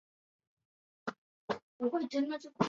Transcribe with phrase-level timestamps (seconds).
[0.01, 0.01] 马特诺玛瀑布的
[2.05, 2.57] 一个瀑布。